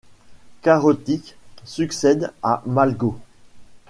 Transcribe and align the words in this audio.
Karetic 0.63 1.37
succède 1.63 2.33
à 2.41 2.63
Malgo. 2.65 3.19